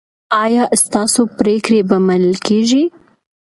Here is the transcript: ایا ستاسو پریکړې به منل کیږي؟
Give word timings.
ایا 0.43 0.63
ستاسو 0.83 1.21
پریکړې 1.37 1.79
به 1.89 1.97
منل 2.07 2.35
کیږي؟ 2.47 2.83